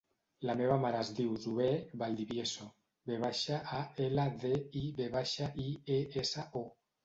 [0.49, 1.67] La meva mare es diu Zoè
[2.03, 2.67] Valdivieso:
[3.11, 6.69] ve baixa, a, ela, de, i, ve baixa, i, e, essa, o.